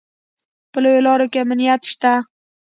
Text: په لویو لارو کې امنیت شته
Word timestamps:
په 0.71 0.77
لویو 0.83 1.05
لارو 1.07 1.25
کې 1.31 1.39
امنیت 1.43 1.81
شته 1.91 2.13